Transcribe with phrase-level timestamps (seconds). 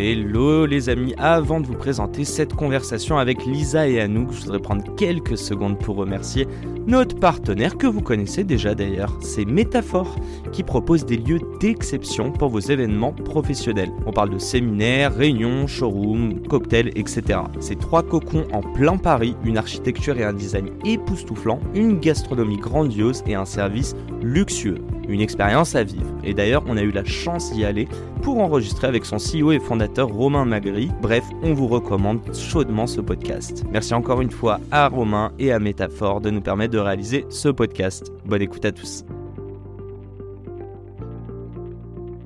[0.00, 4.60] Hello les amis, avant de vous présenter cette conversation avec Lisa et Anouk, je voudrais
[4.60, 6.46] prendre quelques secondes pour remercier
[6.86, 10.14] notre partenaire que vous connaissez déjà d'ailleurs, c'est Métaphore
[10.52, 13.90] qui propose des lieux d'exception pour vos événements professionnels.
[14.06, 17.40] On parle de séminaires, réunions, showrooms, cocktails, etc.
[17.58, 23.24] C'est trois cocons en plein Paris, une architecture et un design époustouflant, une gastronomie grandiose
[23.26, 24.78] et un service luxueux.
[25.08, 26.06] Une expérience à vivre.
[26.22, 27.88] Et d'ailleurs, on a eu la chance d'y aller
[28.22, 30.90] pour enregistrer avec son CEO et fondateur Romain Magri.
[31.00, 33.64] Bref, on vous recommande chaudement ce podcast.
[33.70, 37.48] Merci encore une fois à Romain et à Métaphore de nous permettre de réaliser ce
[37.48, 38.12] podcast.
[38.26, 39.04] Bonne écoute à tous.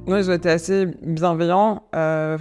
[0.06, 1.84] Moi, j'étais assez bienveillant.
[1.94, 2.36] Euh,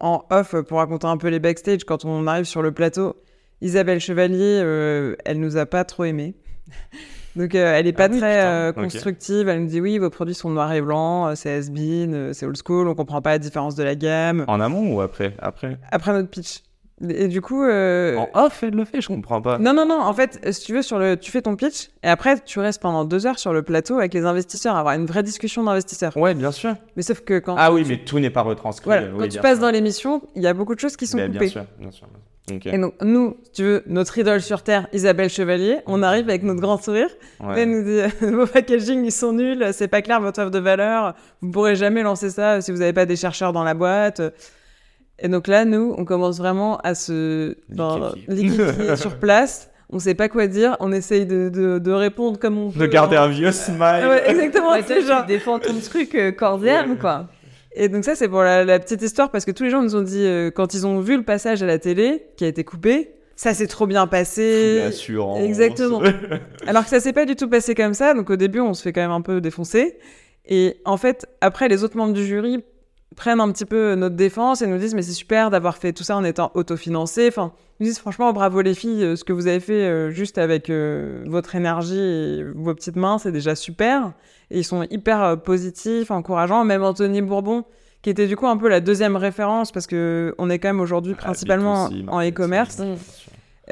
[0.00, 3.16] en off, pour raconter un peu les backstage, quand on arrive sur le plateau,
[3.62, 6.34] Isabelle Chevalier, euh, elle nous a pas trop aimés.
[7.36, 9.48] Donc, euh, elle est pas Ah oui, très euh, constructive.
[9.48, 12.46] Elle nous dit oui, vos produits sont noirs et blancs, euh, c'est has-been, euh, c'est
[12.46, 14.44] old school, on comprend pas la différence de la gamme.
[14.48, 15.34] En amont ou après?
[15.38, 16.62] Après Après notre pitch.
[17.10, 19.58] Et du coup, euh, En off, elle le fait, je comprends pas.
[19.58, 20.00] non, non, non.
[20.00, 22.80] En fait, si tu veux, sur le, tu fais ton pitch et après, tu restes
[22.80, 26.16] pendant deux heures sur le plateau avec les investisseurs, avoir une vraie discussion d'investisseurs.
[26.16, 26.74] Ouais, bien sûr.
[26.96, 28.86] Mais sauf que quand, Ah oui, mais tout n'est pas retranscrit.
[28.86, 29.66] voilà, quand tu passes sûr.
[29.66, 31.40] dans l'émission, il y a beaucoup de choses qui sont Ben, coupées.
[31.40, 32.06] Bien sûr, bien sûr.
[32.64, 36.44] Et donc, nous, si tu veux, notre idole sur Terre, Isabelle Chevalier, on arrive avec
[36.44, 37.08] notre grand sourire.
[37.40, 37.62] Ouais.
[37.62, 41.14] Elle nous dit Vos packaging, ils sont nuls, c'est pas clair votre offre de valeur,
[41.40, 44.22] vous pourrez jamais lancer ça si vous n'avez pas des chercheurs dans la boîte.
[45.18, 49.70] Et donc là, nous, on commence vraiment à se genre, liquéfier sur place.
[49.88, 52.80] On sait pas quoi dire, on essaye de, de, de répondre comme on peut.
[52.80, 53.78] De garder un vieux smile.
[54.08, 55.20] Ouais, exactement, Ouais, c'est toi, genre.
[55.22, 57.28] tu défends ton truc euh, corps et âme, quoi.
[57.78, 59.94] Et donc ça, c'est pour la, la petite histoire, parce que tous les gens nous
[59.94, 62.64] ont dit, euh, quand ils ont vu le passage à la télé, qui a été
[62.64, 64.78] coupé, ça s'est trop bien passé.
[64.78, 65.40] L'assurance.
[65.40, 66.02] Exactement.
[66.66, 68.82] Alors que ça s'est pas du tout passé comme ça, donc au début, on se
[68.82, 69.98] fait quand même un peu défoncer.
[70.48, 72.64] Et en fait, après, les autres membres du jury
[73.14, 76.02] prennent un petit peu notre défense et nous disent, mais c'est super d'avoir fait tout
[76.02, 77.28] ça en étant autofinancé.
[77.28, 80.10] Enfin, ils nous disent, franchement, bravo les filles, euh, ce que vous avez fait euh,
[80.10, 84.12] juste avec euh, votre énergie et vos petites mains, c'est déjà super.
[84.50, 86.64] Et ils sont hyper positifs, encourageants.
[86.64, 87.64] Même Anthony Bourbon,
[88.02, 90.80] qui était du coup un peu la deuxième référence, parce que on est quand même
[90.80, 92.80] aujourd'hui Ah, principalement B2C, en e-commerce.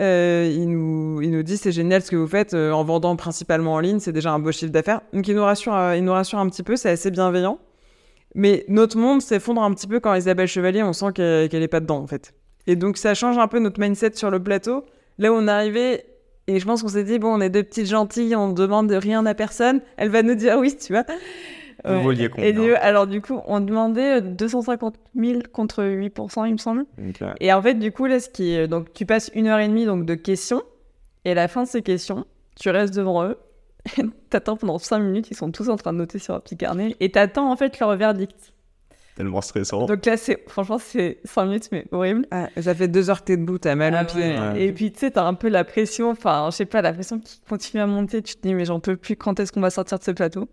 [0.00, 3.14] Euh, il, nous, il nous dit c'est génial ce que vous faites euh, en vendant
[3.14, 5.02] principalement en ligne, c'est déjà un beau chiffre d'affaires.
[5.12, 7.58] Donc il nous rassure, euh, il nous rassure un petit peu, c'est assez bienveillant.
[8.34, 11.68] Mais notre monde s'effondre un petit peu quand Isabelle Chevalier, on sent qu'elle qu'elle est
[11.68, 12.34] pas dedans en fait.
[12.66, 14.84] Et donc ça change un peu notre mindset sur le plateau.
[15.18, 16.02] Là où on est arrivé,
[16.48, 19.24] et je pense qu'on s'est dit bon, on est deux petites gentilles, on demande rien
[19.26, 19.80] à personne.
[19.96, 21.04] Elle va nous dire oui, tu vois.
[21.84, 26.46] Vous vouliez Et combien du- alors, du coup, on demandait euh, 250 000 contre 8%,
[26.46, 26.86] il me semble.
[27.40, 29.68] Et en fait, du coup, là, ce qui est- donc, tu passes une heure et
[29.68, 30.62] demie donc, de questions.
[31.26, 32.24] Et à la fin de ces questions,
[32.58, 33.36] tu restes devant eux.
[34.30, 36.96] t'attends pendant 5 minutes, ils sont tous en train de noter sur un petit carnet.
[37.00, 38.52] Et t'attends en fait leur verdict.
[39.16, 39.86] Tellement stressant.
[39.86, 42.26] Donc là, c'est franchement, c'est 5 minutes, mais horrible.
[42.32, 44.20] Ah, ça fait deux heures que t'es debout, t'as mal Ah au pied.
[44.22, 44.38] ouais.
[44.38, 44.62] Ouais.
[44.64, 47.20] Et puis, tu sais, t'as un peu la pression, enfin, je sais pas, la pression
[47.20, 48.22] qui continue à monter.
[48.22, 50.48] Tu te dis, mais j'en peux plus, quand est-ce qu'on va sortir de ce plateau?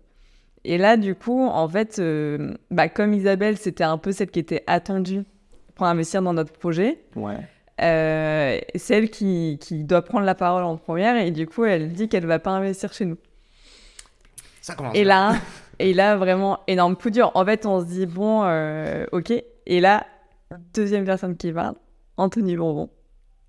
[0.64, 4.38] Et là, du coup, en fait, euh, bah, comme Isabelle, c'était un peu celle qui
[4.38, 5.24] était attendue
[5.74, 7.38] pour investir dans notre projet, Ouais.
[7.80, 11.92] Euh, c'est elle qui, qui doit prendre la parole en première et du coup, elle
[11.92, 13.18] dit qu'elle va pas investir chez nous.
[14.60, 14.96] Ça commence.
[14.96, 15.34] Et là,
[15.78, 17.30] et là, vraiment, énorme coup dur.
[17.34, 19.32] En fait, on se dit, bon, euh, ok.
[19.66, 20.06] Et là,
[20.74, 21.74] deuxième personne qui parle,
[22.16, 22.90] Anthony Bourbon.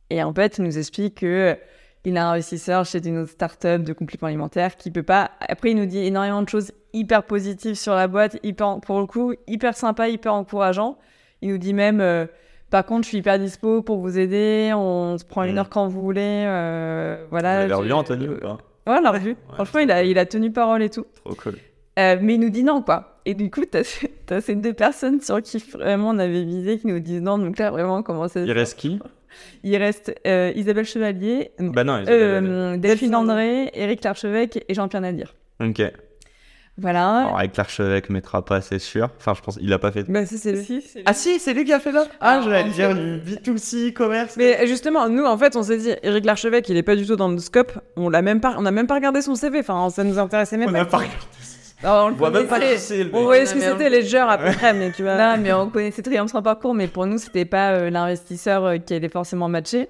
[0.10, 1.58] Et en fait, il nous explique que
[2.06, 5.32] il est un investisseur chez une autre start-up de compléments alimentaires qui peut pas.
[5.40, 9.06] Après, il nous dit énormément de choses hyper positives sur la boîte, hyper, pour le
[9.06, 10.98] coup, hyper sympa, hyper encourageant.
[11.42, 12.26] Il nous dit même, euh,
[12.74, 15.58] par contre, je suis hyper dispo pour vous aider, on se prend une Mm.
[15.60, 16.44] heure quand vous voulez.
[16.48, 17.60] euh, voilà.
[17.60, 18.58] L'avez je- revu, Anthony, ou pas?
[18.88, 19.36] Ouais, on l'a revu.
[19.54, 21.06] Franchement, il a, il a tenu parole et tout.
[21.24, 21.58] Trop cool.
[22.00, 23.20] Euh, mais il nous dit non, quoi.
[23.26, 23.84] Et du coup, t'as
[24.32, 27.38] as ces deux personnes sur qui vraiment on avait visé qui nous disent non.
[27.38, 29.00] Donc là, vraiment, comment ça Il reste qui?
[29.64, 35.34] Il reste euh, Isabelle Chevalier, Bah non, euh, Delphine André, Éric Larchevêque et Jean-Pierre Nadir.
[35.64, 35.82] Ok.
[36.78, 37.18] Voilà.
[37.20, 39.10] Alors, avec l'archevêque mettra pas, c'est sûr.
[39.20, 40.10] Enfin, je pense il a pas fait.
[40.10, 40.64] Bah, si, c'est lui.
[40.64, 41.04] Si, c'est lui.
[41.06, 42.06] Ah si, c'est lui qui a fait là?
[42.20, 44.36] Ah, Ah, j'allais dire fait- du B2C, commerce.
[44.38, 47.16] Mais justement, nous, en fait, on s'est dit, Eric Larchevêque, il est pas du tout
[47.16, 47.74] dans notre scope.
[47.96, 49.60] On l'a même pas, on a même pas regardé son CV.
[49.60, 50.78] Enfin, ça nous intéressait même on pas.
[50.80, 51.18] n'a pas regardé.
[51.84, 53.90] Alors, on le On voit même pas le On voyait ce que Non, mais c'était,
[53.90, 55.18] les genres à peu près, mais tu vois.
[55.18, 58.64] Non, mais on connaissait très bien son parcours, mais pour nous, c'était pas euh, l'investisseur
[58.66, 59.90] euh, qui allait forcément matcher.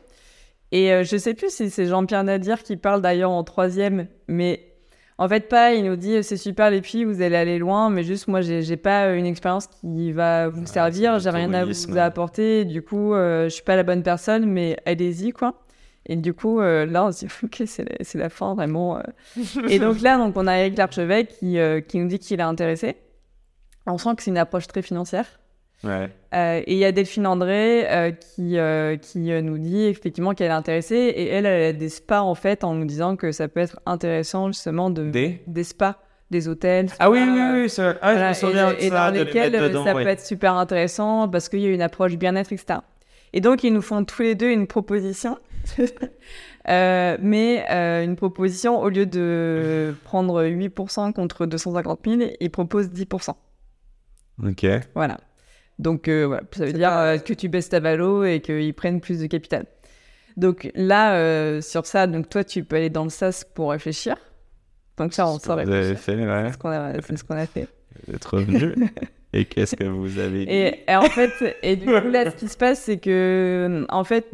[0.74, 4.73] Et euh, je sais plus si c'est Jean-Pierre Nadir qui parle d'ailleurs en troisième, mais
[5.18, 8.04] en fait, pas, il nous dit c'est super les filles, vous allez aller loin, mais
[8.04, 11.66] juste moi, j'ai pas euh, une expérience qui va vous servir, c'est j'ai rien à
[11.66, 15.64] vous apporter, du coup, euh, je suis pas la bonne personne, mais allez-y, quoi.
[16.06, 19.02] Et du coup, euh, là, on se dit, ok, c'est la, fin, vraiment.
[19.70, 22.44] Et donc là, donc, on a Eric Larchevêque qui, euh, qui nous dit qu'il est
[22.44, 22.98] intéressé.
[23.86, 25.40] On sent que c'est une approche très financière.
[25.84, 26.10] Ouais.
[26.34, 30.52] Euh, et il y a Delphine André euh, qui, euh, qui nous dit effectivement qu'elle
[30.52, 30.96] est intéressée.
[30.96, 33.80] Et elle, elle a des spas en fait en nous disant que ça peut être
[33.86, 35.42] intéressant justement de Des?
[35.46, 35.96] des spas,
[36.32, 36.88] des hôtels.
[37.00, 37.96] Ah oui, spas, oui, oui.
[38.02, 40.04] Ah, je me souviens et, de et ça, dans de les lesquels dedans, ça ouais.
[40.04, 42.80] peut être super intéressant parce qu'il y a une approche bien-être, etc.
[43.34, 45.38] Et donc, ils nous font tous les deux une proposition.
[46.70, 52.88] Euh, mais euh, une proposition, au lieu de prendre 8% contre 250 000, ils proposent
[52.88, 53.34] 10%.
[54.46, 54.66] Ok.
[54.96, 55.18] Voilà.
[55.80, 58.74] Donc, euh, voilà, ça veut dire pas- euh, que tu baisses ta valo et qu'ils
[58.74, 59.66] prennent plus de capital.
[60.38, 64.16] Donc là, euh, sur ça, donc toi, tu peux aller dans le SAS pour réfléchir.
[64.98, 66.00] Donc ça, on avez réfléchir.
[66.00, 66.44] fait, ouais.
[66.48, 67.68] C'est ce qu'on a, c'est ce qu'on a fait.
[68.08, 68.76] Vous êtes revenu.
[69.36, 72.36] Et qu'est-ce que vous avez dit Et, et en fait, et du coup, là, ce
[72.36, 74.28] qui se passe, c'est que, en fait,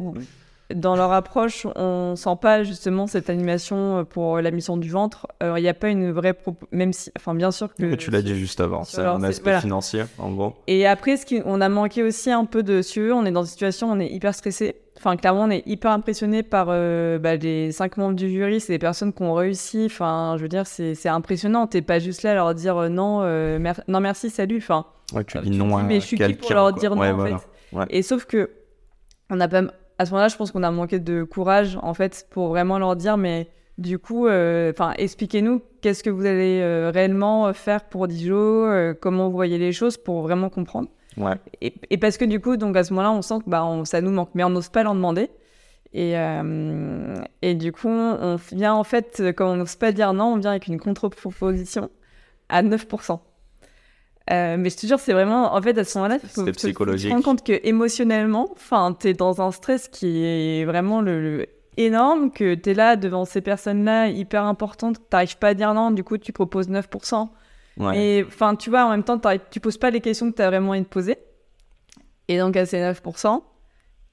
[0.74, 5.26] dans leur approche, on sent pas justement cette animation pour la mission du ventre.
[5.42, 6.36] Euh, Il n'y a pas une vraie
[6.72, 7.82] même si, enfin, bien sûr que.
[7.84, 9.60] Mais tu l'as dit juste avant, c'est un aspect voilà.
[9.60, 10.54] financier, en gros.
[10.66, 13.42] Et après, ce qui, on a manqué aussi un peu de si on est dans
[13.42, 14.76] une situation, où on est hyper stressé.
[14.96, 18.60] Enfin, clairement, on est hyper impressionné par euh, bah, les cinq membres du jury.
[18.60, 19.84] C'est des personnes qui ont réussi.
[19.86, 21.66] Enfin, je veux dire, c'est impressionnant.
[21.66, 24.58] T'es pas juste là à leur dire euh, non, euh, mer- non merci, salut.
[24.58, 24.84] Enfin,
[25.14, 26.78] Ouais, tu euh, dis tu non dis, à mais je suis qui pour leur quoi.
[26.80, 27.34] dire non en fait?
[27.72, 27.86] Ouais.
[27.90, 28.50] Et sauf que
[29.30, 29.62] on a pas,
[30.00, 32.96] à ce moment-là, je pense qu'on a manqué de courage en fait pour vraiment leur
[32.96, 38.08] dire, mais du coup, euh, enfin, expliquez-nous qu'est-ce que vous allez euh, réellement faire pour
[38.08, 40.88] Dijon, euh, comment vous voyez les choses pour vraiment comprendre.
[41.18, 41.34] Ouais.
[41.60, 43.84] Et, et parce que du coup, donc à ce moment-là, on sent que bah, on-
[43.84, 45.28] ça nous manque, mais on n'ose pas leur demander.
[45.92, 50.34] Et, euh, et du coup, on vient en fait, comme on n'ose pas dire non,
[50.34, 51.90] on vient avec une contre-proposition
[52.48, 53.20] à 9%.
[54.32, 56.72] Euh, mais je te jure, c'est vraiment, en fait, à ce moment-là, tu
[57.08, 61.46] te rends compte que émotionnellement, enfin, t'es dans un stress qui est vraiment le, le-
[61.76, 66.04] énorme, que t'es là devant ces personnes-là hyper importantes, t'arrives pas à dire non, du
[66.04, 67.28] coup, tu proposes 9%.
[67.78, 67.98] Ouais.
[67.98, 69.18] Et enfin, tu vois, en même temps,
[69.50, 71.16] tu poses pas les questions que tu as vraiment envie de poser.
[72.28, 73.42] Et donc, à ces 9%,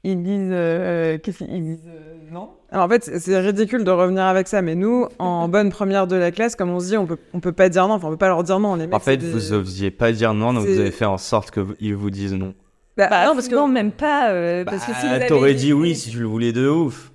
[0.03, 0.49] ils disent.
[0.51, 4.61] euh, Qu'est-ce qu'ils disent euh, Non Alors en fait, c'est- ridicule de revenir avec ça,
[4.61, 7.39] mais nous, en bonne première de la classe, comme on se dit, on peut, on
[7.39, 8.75] peut pas dire non, enfin on peut pas leur dire non.
[8.75, 11.17] Les mecs, En fait, des- vous osiez pas dire non, donc vous avez fait en
[11.17, 12.53] sorte qu'ils vous disent non.
[12.97, 14.31] Bah, Bah, non, parce que non, même pas.
[14.31, 16.67] euh, parce que si vous Bah, avez T'aurais dit oui si tu le voulais de
[16.67, 17.11] ouf.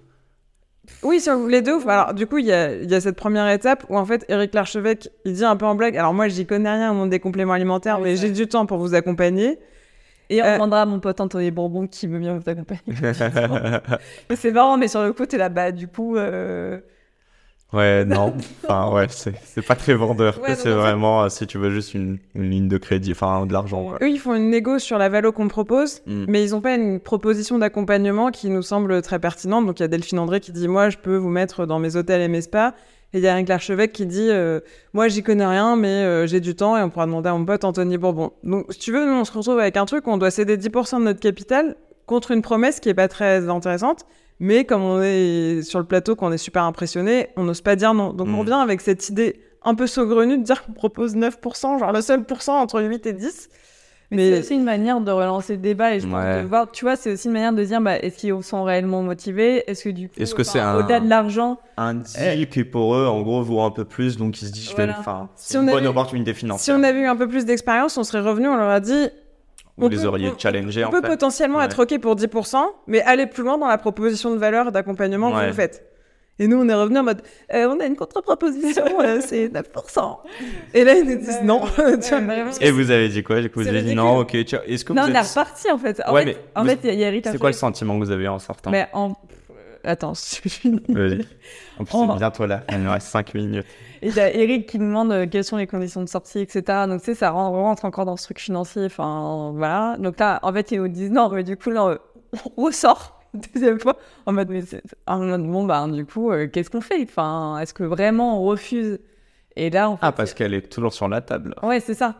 [1.02, 1.87] oui, si on voulait de ouf.
[1.88, 4.25] Alors du coup, il y a, il y a cette première étape où en fait,
[4.28, 5.96] Eric Larchevêque, il dit un peu en blague.
[5.96, 8.46] Alors moi, j'y connais rien au monde des compléments alimentaires, Ah oui, mais j'ai du
[8.46, 9.58] temps pour vous accompagner.
[10.32, 12.81] Et on Euh, demandera à mon pote Anthony Bourbon qui veut bien vous accompagner.
[14.31, 16.17] Mais c'est marrant, mais sur le coup, t'es là, bah, du coup.
[16.17, 16.79] euh,
[17.73, 18.34] ouais, non.
[18.64, 20.40] Enfin, ouais, c'est pas très vendeur.
[20.43, 23.52] Ouais, c'est vraiment, euh, si tu veux juste une, une ligne de crédit, enfin de
[23.52, 23.93] l'argent.
[24.00, 26.25] Eux, ils font une négo sur la valo qu'on propose, Mm.
[26.29, 29.67] mais ils ont pas une proposition d'accompagnement qui nous semble très pertinente.
[29.67, 31.96] Donc il y a Delphine André qui dit moi, je peux vous mettre dans mes
[31.96, 32.73] hôtels et mes spas.
[33.14, 34.61] Et il y a Eric Larchevêque qui dit euh,
[34.94, 37.44] moi, j'y connais rien, mais euh, j'ai du temps et on pourra demander à mon
[37.44, 38.33] pote Anthony Bourbon.
[38.42, 40.57] Donc si tu veux, nous on se retrouve avec un truc où on doit céder
[40.57, 41.76] 10% de notre capital
[42.07, 44.07] contre une promesse qui est pas très intéressante.
[44.40, 47.95] Mais comme on est sur le plateau, qu'on est super impressionné, on n'ose pas dire
[47.95, 48.12] non.
[48.12, 51.92] Donc on revient avec cette idée un peu saugrenue de dire qu'on propose 9%, genre
[51.92, 53.49] le seul pourcent entre 8 et 10.
[54.12, 56.42] Mais, Mais- c'est aussi une manière de relancer le débat et je pense Ouais.
[56.45, 59.64] voir, tu vois, c'est aussi une manière de dire, bah, est-ce qu'ils sont réellement motivés?
[59.71, 62.64] Est-ce que du coup, Est-ce que enfin, c'est un- au-delà de l'argent, Un deal qui
[62.64, 64.99] pour eux, en gros, vaut un peu plus, donc ils se disent, je vais Voilà.
[64.99, 65.26] le faire.
[65.37, 67.97] Si C'est on une bonne avait- opportunité Si on avait eu un peu plus d'expérience,
[67.97, 69.09] on serait revenu, on leur a dit
[69.78, 71.09] Vous on les peut- auriez on- challengés, on en peut fait.
[71.09, 71.64] potentiellement Ouais.
[71.64, 75.33] être OK pour 10%, mais aller plus loin dans la proposition de valeur et d'accompagnement
[75.33, 75.83] que vous faites.
[76.39, 77.23] Et nous, on est revenu en mode
[77.53, 80.17] Euh, on a une contre-proposition, euh, c'est 9%.
[80.75, 81.61] Et là, ils nous disent non.
[81.77, 82.45] Tu vois.
[82.61, 83.41] Et vous avez dit quoi?
[83.41, 84.37] Du coup, vous avez dit non, ok.
[84.45, 85.27] tiens, Est-ce que Non, vous on est êtes...
[85.29, 86.03] reparti en fait.
[86.07, 87.99] En Ouais, fait, mais en vous- fait, il y a Eric C'est quoi le sentiment
[87.99, 88.71] que vous avez en sortant?
[88.71, 89.12] Mais en.
[89.85, 90.81] Attends, je finis.
[90.89, 91.27] Vas-y.
[91.79, 92.62] En plus, c'est bientôt là.
[92.71, 93.67] Il nous reste 5 minutes.
[94.01, 96.39] Et il y a Eric qui nous demande euh, quelles sont les conditions de sortie,
[96.39, 96.62] etc.
[96.89, 98.85] Donc, tu sais, ça ren- rentre encore dans ce truc financier.
[98.87, 99.97] Enfin, voilà.
[99.99, 101.99] Donc là, en fait, ils nous disent non, mais du coup, là,
[102.57, 103.21] on ressort.
[103.55, 103.97] Deuxième fois,
[104.27, 107.03] en mode, mais c'est- en mode, bon, bah, du coup, euh, qu'est-ce qu'on fait?
[107.03, 108.99] Enfin, est-ce que vraiment on refuse?
[109.55, 110.07] Et là, en fait.
[110.07, 111.55] Ah, parce qu'elle est toujours sur la table.
[111.62, 112.17] Ouais, c'est ça.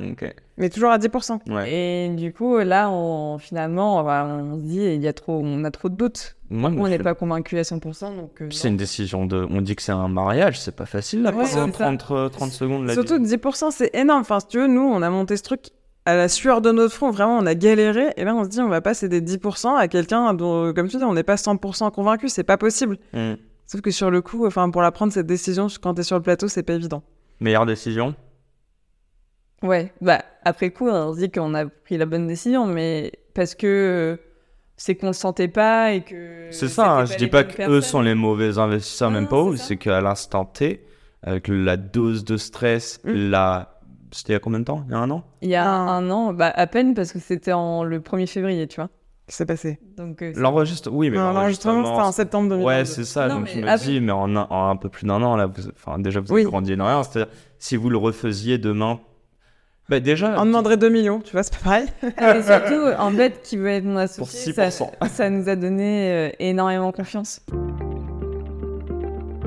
[0.59, 1.41] Mais toujours à 10%.
[1.49, 1.73] Ouais.
[1.73, 5.71] Et du coup, là, on, finalement, on, se dit, il y a trop, on a
[5.71, 6.37] trop de doutes.
[6.51, 8.43] Moi, On je- n'est pas convaincu à 100%, donc.
[8.43, 9.47] euh, C'est une décision de.
[9.51, 11.31] On dit que c'est un mariage, c'est pas facile là.
[11.31, 11.85] Ouais, pendant c'est ça.
[11.97, 12.93] 30, euh, 30 secondes là.
[12.93, 14.21] Surtout 10%, c'est énorme.
[14.21, 15.71] Enfin, si tu veux, nous, on a monté ce truc
[16.05, 17.11] à la sueur de notre front.
[17.11, 18.13] Vraiment, on a galéré.
[18.17, 20.97] Et là, on se dit, on va pas céder 10% à quelqu'un dont, comme tu
[20.97, 22.29] dis, on n'est pas 100% convaincu.
[22.29, 22.99] C'est pas possible.
[23.13, 23.35] Hmm.
[23.67, 26.23] Sauf que sur le coup, enfin, pour la prendre, cette décision, quand t'es sur le
[26.23, 27.03] plateau, c'est pas évident.
[27.41, 28.15] Meilleure décision?
[29.63, 33.55] Ouais, bah après coup, on se dit qu'on a pris la bonne décision, mais parce
[33.55, 34.19] que
[34.77, 36.49] c'est qu'on le sentait pas et que.
[36.51, 39.57] C'est ça, hein, je dis pas qu'eux sont les mauvais investisseurs, Non, même pas eux,
[39.57, 40.85] c'est qu'à l'instant T,
[41.23, 43.31] avec la dose de stress, Mm.
[43.31, 43.81] la.
[44.13, 44.85] C'était il y a combien de temps?
[44.87, 45.25] Il y a un an?
[45.41, 45.69] Il y a Ah.
[45.91, 48.91] un an, bah à peine parce que c'était en le 1er février, tu vois.
[49.29, 50.21] Qui s'est passé Donc.
[50.21, 52.67] euh, c'est- L'enregistre, oui, mais Non, L'enregistrement, c'était en septembre 2022.
[52.81, 53.29] Ouais, c'est ça.
[53.29, 55.23] Non, donc mais je me après- dis, mais en un, en un peu plus d'un
[55.23, 56.41] an, là, vous, enfin, déjà, vous Oui.
[56.43, 57.03] avez grandi énormément.
[57.05, 58.99] C'est-à-dire, si vous le refaisiez demain,
[59.89, 61.87] bah, déjà, On demanderait 2 millions, tu vois, c'est pas pareil.
[62.19, 64.91] Ah, mais surtout, en fait, qui veut être mon associé, Pour ça, 6%.
[65.09, 67.41] ça nous a donné euh, énormément confiance.